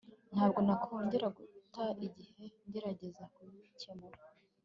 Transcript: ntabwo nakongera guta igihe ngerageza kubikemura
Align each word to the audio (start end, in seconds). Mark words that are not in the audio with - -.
ntabwo 0.33 0.59
nakongera 0.67 1.27
guta 1.37 1.83
igihe 2.07 2.43
ngerageza 2.67 3.23
kubikemura 3.33 4.19